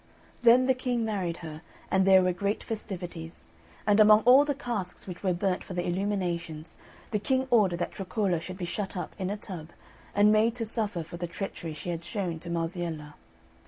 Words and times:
Then 0.41 0.65
the 0.65 0.73
King 0.73 1.05
married 1.05 1.37
her, 1.45 1.61
and 1.91 2.07
there 2.07 2.23
were 2.23 2.33
great 2.33 2.63
festivities; 2.63 3.51
and 3.85 3.99
among 3.99 4.21
all 4.21 4.43
the 4.45 4.55
casks 4.55 5.05
which 5.05 5.21
were 5.21 5.31
burnt 5.31 5.63
for 5.63 5.75
the 5.75 5.85
illuminations, 5.87 6.75
the 7.11 7.19
King 7.19 7.45
ordered 7.51 7.77
that 7.77 7.91
Troccola 7.91 8.41
should 8.41 8.57
be 8.57 8.65
shut 8.65 8.97
up 8.97 9.13
in 9.19 9.29
a 9.29 9.37
tub, 9.37 9.69
and 10.15 10.31
made 10.31 10.55
to 10.55 10.65
suffer 10.65 11.03
for 11.03 11.17
the 11.17 11.27
treachery 11.27 11.73
she 11.75 11.91
had 11.91 12.03
shown 12.03 12.39
to 12.39 12.49
Marziella. 12.49 13.13